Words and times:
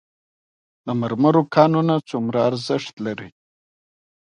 د 0.85 0.87
مرمرو 1.01 1.43
کانونه 1.55 1.93
څومره 2.09 2.37
ارزښت 2.49 2.93
لري؟ 3.05 3.29